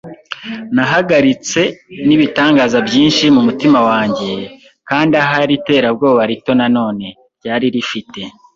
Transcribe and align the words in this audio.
Nahagaritse, 0.75 1.61
nibitangaza 2.07 2.77
byinshi 2.87 3.23
mumutima 3.35 3.79
wanjye, 3.89 4.29
kandi 4.89 5.13
ahari 5.23 5.53
iterabwoba 5.59 6.21
rito 6.29 6.51
nanone. 6.59 7.07
Ryari 7.39 7.67
rifite 7.75 8.21